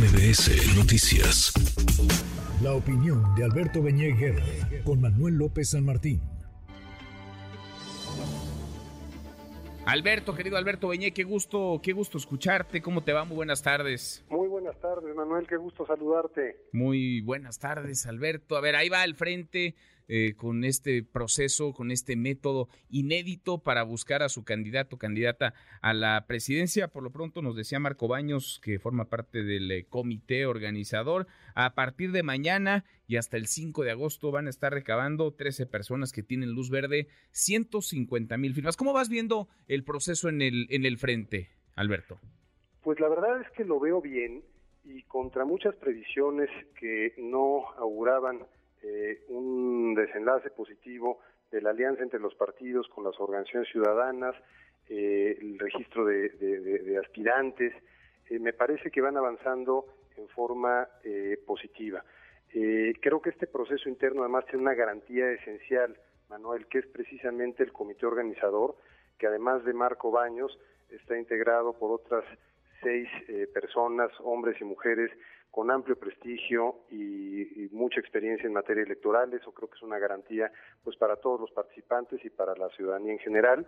[0.00, 1.52] MBS Noticias.
[2.62, 4.16] La opinión de Alberto Beñé
[4.82, 6.22] con Manuel López San Martín.
[9.84, 12.80] Alberto, querido Alberto Beñé, qué gusto, qué gusto escucharte.
[12.80, 13.26] ¿Cómo te va?
[13.26, 14.24] Muy buenas tardes.
[14.30, 16.56] Muy buenas tardes, Manuel, qué gusto saludarte.
[16.72, 18.56] Muy buenas tardes, Alberto.
[18.56, 19.74] A ver, ahí va al frente
[20.12, 25.94] eh, con este proceso, con este método inédito para buscar a su candidato, candidata a
[25.94, 26.88] la presidencia.
[26.88, 31.28] Por lo pronto nos decía Marco Baños, que forma parte del eh, comité organizador.
[31.54, 35.66] A partir de mañana y hasta el 5 de agosto van a estar recabando 13
[35.66, 38.76] personas que tienen luz verde, 150 mil firmas.
[38.76, 42.18] ¿Cómo vas viendo el proceso en el, en el frente, Alberto?
[42.82, 44.42] Pues la verdad es que lo veo bien
[44.82, 46.50] y contra muchas previsiones
[46.80, 48.40] que no auguraban
[48.82, 51.20] eh, un desenlace positivo
[51.50, 54.34] de la alianza entre los partidos con las organizaciones ciudadanas,
[54.88, 57.74] eh, el registro de, aspirantes,
[58.30, 60.88] eh, me parece que van avanzando en forma
[61.46, 62.04] positiva.
[62.50, 65.96] creo que este proceso interno además tiene una garantía esencial,
[66.28, 68.76] Manuel, que es precisamente el comité organizador,
[69.18, 70.58] que además de Marco Baños
[70.90, 72.24] está integrado por otras
[72.82, 73.08] seis
[73.54, 75.10] personas, hombres y mujeres,
[75.50, 79.32] con amplio prestigio y, mucha experiencia en materia electoral.
[79.32, 80.50] Eso creo que es una garantía
[80.82, 83.66] pues para todos los participantes y para la ciudadanía en general.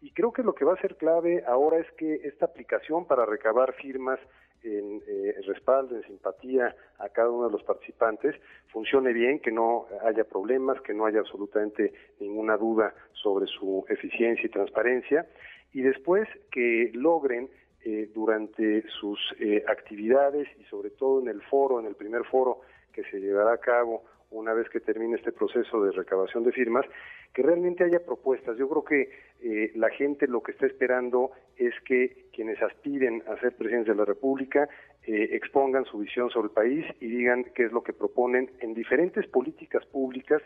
[0.00, 3.26] Y creo que lo que va a ser clave ahora es que esta aplicación para
[3.26, 4.18] recabar firmas
[4.64, 8.34] en eh, respaldo, en simpatía a cada uno de los participantes,
[8.68, 14.46] funcione bien, que no haya problemas, que no haya absolutamente ninguna duda sobre su eficiencia
[14.46, 15.26] y transparencia,
[15.72, 17.50] y después que logren
[17.86, 22.62] eh, durante sus eh, actividades y sobre todo en el foro, en el primer foro
[22.92, 26.86] que se llevará a cabo una vez que termine este proceso de recabación de firmas,
[27.34, 28.56] que realmente haya propuestas.
[28.56, 29.10] Yo creo que
[29.42, 33.98] eh, la gente lo que está esperando es que quienes aspiren a ser presidentes de
[33.98, 34.66] la República
[35.06, 39.26] expongan su visión sobre el país y digan qué es lo que proponen en diferentes
[39.26, 40.40] políticas públicas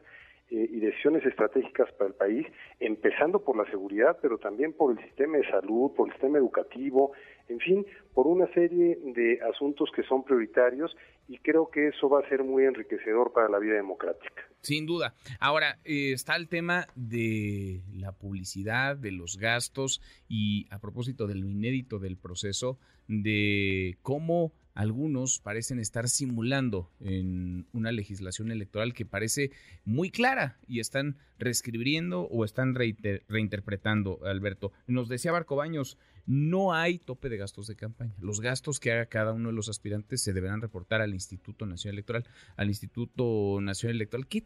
[0.50, 2.46] eh, y decisiones estratégicas para el país,
[2.80, 7.12] empezando por la seguridad, pero también por el sistema de salud, por el sistema educativo,
[7.48, 10.96] en fin, por una serie de asuntos que son prioritarios
[11.28, 14.47] y creo que eso va a ser muy enriquecedor para la vida democrática.
[14.60, 15.14] Sin duda.
[15.38, 21.36] Ahora, eh, está el tema de la publicidad, de los gastos y a propósito de
[21.36, 29.04] lo inédito del proceso, de cómo algunos parecen estar simulando en una legislación electoral que
[29.04, 29.50] parece
[29.84, 34.72] muy clara y están reescribiendo o están reinterpretando, Alberto.
[34.86, 38.14] Nos decía Barco Baños, no hay tope de gastos de campaña.
[38.20, 41.94] Los gastos que haga cada uno de los aspirantes se deberán reportar al Instituto Nacional
[41.94, 42.24] Electoral,
[42.56, 44.26] al Instituto Nacional Electoral.
[44.28, 44.44] ¿Qué,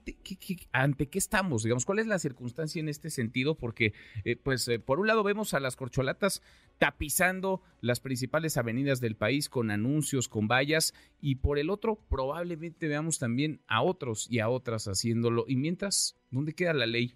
[0.71, 1.65] ante qué estamos?
[1.65, 3.57] Digamos, ¿cuál es la circunstancia en este sentido?
[3.57, 3.95] Porque,
[4.25, 6.41] eh, pues, eh, por un lado vemos a las corcholatas
[6.79, 12.87] tapizando las principales avenidas del país con anuncios, con vallas, y por el otro, probablemente
[12.87, 15.47] veamos también a otros y a otras haciéndolo.
[15.49, 17.13] Y mientras, ¿dónde queda la ley?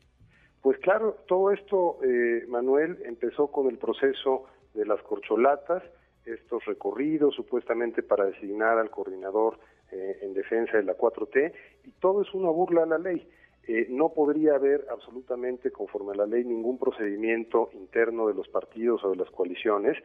[0.60, 4.46] Pues claro, todo esto, eh, Manuel, empezó con el proceso
[4.76, 5.82] de las corcholatas,
[6.24, 9.58] estos recorridos supuestamente para designar al coordinador
[9.90, 11.52] eh, en defensa de la 4T,
[11.84, 13.26] y todo es una burla a la ley.
[13.68, 19.02] Eh, no podría haber absolutamente, conforme a la ley, ningún procedimiento interno de los partidos
[19.02, 19.96] o de las coaliciones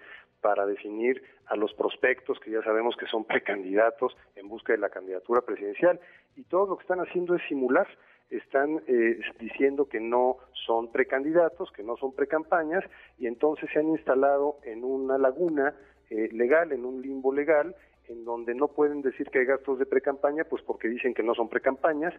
[0.42, 4.90] para definir a los prospectos, que ya sabemos que son precandidatos en busca de la
[4.90, 6.00] candidatura presidencial.
[6.36, 7.88] Y todo lo que están haciendo es simular
[8.32, 12.84] están eh, diciendo que no son precandidatos, que no son precampañas,
[13.20, 15.76] y entonces se han instalado en una laguna
[16.10, 17.76] eh, legal, en un limbo legal,
[18.08, 21.36] en donde no pueden decir que hay gastos de precampaña, pues porque dicen que no
[21.36, 22.14] son precampañas,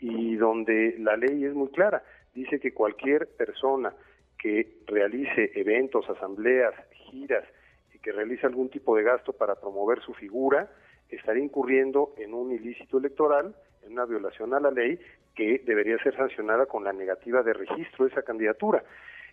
[0.00, 2.02] y donde la ley es muy clara,
[2.34, 3.94] dice que cualquier persona
[4.38, 7.44] que realice eventos, asambleas, giras,
[7.92, 10.70] y que realice algún tipo de gasto para promover su figura,
[11.08, 13.54] estaría incurriendo en un ilícito electoral,
[13.90, 14.98] una violación a la ley
[15.34, 18.82] que debería ser sancionada con la negativa de registro de esa candidatura.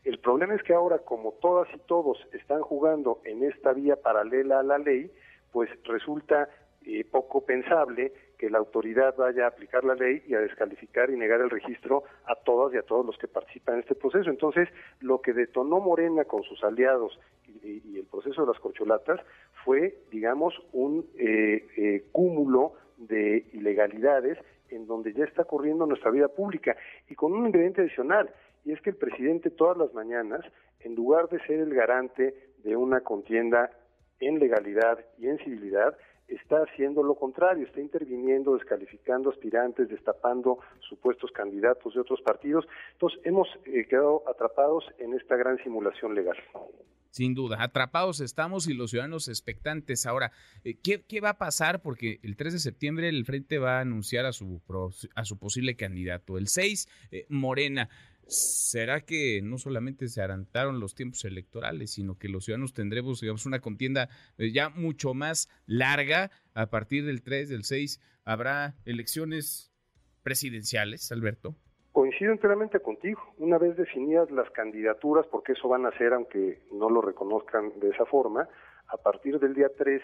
[0.04, 4.60] El problema es que ahora, como todas y todos están jugando en esta vía paralela
[4.60, 5.12] a la ley,
[5.52, 6.48] pues resulta
[6.86, 11.16] eh, poco pensable que la autoridad vaya a aplicar la ley y a descalificar y
[11.16, 14.30] negar el registro a todas y a todos los que participan en este proceso.
[14.30, 14.70] Entonces,
[15.00, 17.20] lo que detonó Morena con sus aliados
[17.64, 19.20] y, el proceso de las corcholatas
[19.64, 24.38] fue, digamos, un eh, eh, cúmulo de ilegalidades
[24.70, 26.76] en donde ya está corriendo nuestra vida pública.
[27.10, 28.30] Y con un ingrediente adicional,
[28.64, 30.42] y es que el presidente todas las mañanas,
[30.80, 32.34] en lugar de ser el garante
[32.64, 33.70] de una contienda
[34.20, 35.98] en legalidad y en civilidad,
[36.28, 42.66] está haciendo lo contrario, está interviniendo, descalificando aspirantes, destapando supuestos candidatos de otros partidos.
[42.94, 46.38] Entonces, hemos eh, quedado atrapados en esta gran simulación legal.
[47.16, 50.06] Sin duda, atrapados estamos y los ciudadanos expectantes.
[50.06, 50.34] Ahora,
[50.66, 51.82] eh, ¿qué, va a pasar?
[51.82, 54.62] Porque el 3 de septiembre el Frente va a anunciar a su,
[55.16, 56.38] a su posible candidato.
[56.38, 57.88] El 6, eh, Morena.
[58.28, 63.46] ¿Será que no solamente se adelantaron los tiempos electorales, sino que los ciudadanos tendremos, digamos,
[63.46, 66.32] una contienda eh, ya mucho más larga?
[66.56, 69.72] A partir del 3, del 6, ¿habrá elecciones
[70.24, 71.56] presidenciales, Alberto?
[71.92, 73.22] Coincido enteramente contigo.
[73.38, 77.90] Una vez definidas las candidaturas, porque eso van a ser, aunque no lo reconozcan de
[77.90, 78.50] esa forma,
[78.88, 80.02] a partir del día 3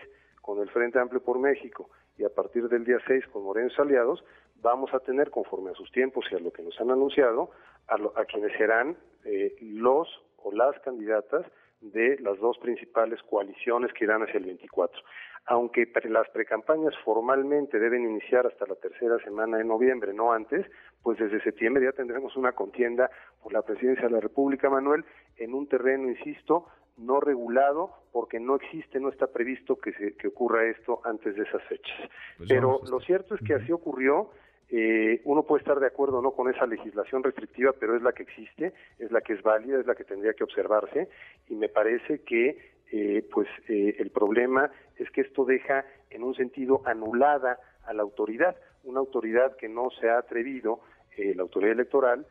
[0.51, 4.21] con el Frente Amplio por México y a partir del día 6 con Morenos Aliados,
[4.62, 7.51] vamos a tener, conforme a sus tiempos y a lo que nos han anunciado,
[7.88, 10.09] a, quienes serán eh, los
[10.44, 11.45] o las candidatas
[11.80, 15.01] de las dos principales coaliciones que irán hacia el 24
[15.45, 20.65] aunque las precampañas formalmente deben iniciar hasta la tercera semana de noviembre, no antes,
[21.01, 23.09] pues desde septiembre ya tendremos una contienda
[23.42, 25.03] por la presidencia de la República, Manuel,
[25.38, 26.68] en un terreno, insisto,
[27.01, 31.44] no regulado, porque no existe, no está previsto que, se, que ocurra esto antes de
[31.44, 31.98] esas fechas.
[32.38, 34.31] Pues pero lo cierto es que así ocurrió.
[34.74, 38.13] Eh, uno puede estar de acuerdo o no con esa legislación restrictiva, pero es la
[38.13, 41.09] que existe, es la que es válida, es la que tendría que observarse,
[41.50, 46.36] y me parece que eh, pues eh, el problema es que esto deja en un
[46.36, 50.81] sentido anulada a la autoridad, una autoridad que no se ha atrevido,
[51.18, 52.25] eh, la autoridad electoral,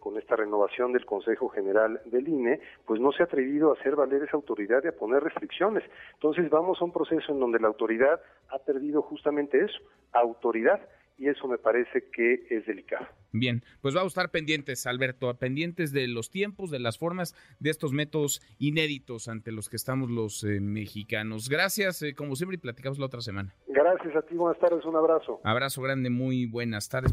[0.00, 3.96] con esta renovación del Consejo General del INE, pues no se ha atrevido a hacer
[3.96, 5.84] valer esa autoridad y a poner restricciones.
[6.14, 9.78] Entonces vamos a un proceso en donde la autoridad ha perdido justamente eso,
[10.12, 10.80] autoridad
[11.18, 13.06] y eso me parece que es delicado.
[13.32, 17.70] Bien, pues vamos a estar pendientes, Alberto, pendientes de los tiempos, de las formas, de
[17.70, 21.48] estos métodos inéditos ante los que estamos los eh, mexicanos.
[21.48, 23.54] Gracias, eh, como siempre, y platicamos la otra semana.
[23.66, 25.40] Gracias a ti, buenas tardes, un abrazo.
[25.44, 27.12] Abrazo grande, muy buenas tardes.